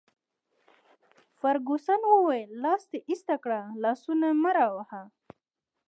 [1.39, 5.03] فرګوسن وویل: لاس دي ایسته کړه، لاسونه مه راوهه.